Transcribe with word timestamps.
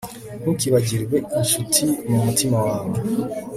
ntukibagirwe 0.41 1.15
incuti 1.39 1.83
mu 2.09 2.17
mutima 2.25 2.57
wawe 2.67 2.95